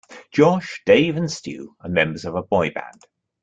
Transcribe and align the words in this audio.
Josh, 0.31 0.81
Dave 0.87 1.15
and 1.15 1.29
Stu 1.31 1.75
are 1.79 1.87
members 1.87 2.25
of 2.25 2.33
a 2.33 2.41
boy 2.41 2.71
band. 2.71 3.03